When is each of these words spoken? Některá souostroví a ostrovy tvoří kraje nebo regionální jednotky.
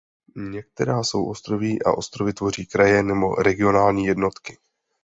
Některá 0.35 1.03
souostroví 1.03 1.83
a 1.83 1.91
ostrovy 1.91 2.33
tvoří 2.33 2.65
kraje 2.65 3.03
nebo 3.03 3.35
regionální 3.35 4.05
jednotky. 4.05 4.57